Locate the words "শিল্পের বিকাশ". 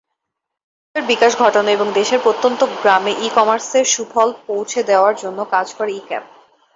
0.79-1.31